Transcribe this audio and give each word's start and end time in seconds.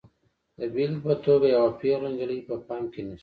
د 0.57 0.59
بېلګې 0.73 1.03
په 1.05 1.13
توګه 1.25 1.47
یوه 1.55 1.71
پیغله 1.79 2.09
نجلۍ 2.13 2.39
په 2.47 2.55
پام 2.67 2.83
کې 2.93 3.01
نیسو. 3.07 3.19